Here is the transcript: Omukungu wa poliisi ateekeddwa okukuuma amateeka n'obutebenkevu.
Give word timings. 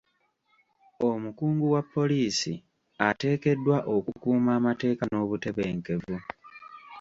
Omukungu 1.09 1.65
wa 1.73 1.81
poliisi 1.93 2.53
ateekeddwa 3.07 3.77
okukuuma 3.95 4.51
amateeka 4.59 5.03
n'obutebenkevu. 5.07 6.17